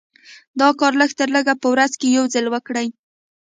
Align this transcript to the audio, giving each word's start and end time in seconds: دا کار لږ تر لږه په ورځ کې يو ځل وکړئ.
دا 0.59 0.67
کار 0.79 0.93
لږ 1.01 1.11
تر 1.19 1.29
لږه 1.35 1.53
په 1.61 1.67
ورځ 1.73 1.91
کې 1.99 2.07
يو 2.17 2.25
ځل 2.33 2.45
وکړئ. 2.53 2.87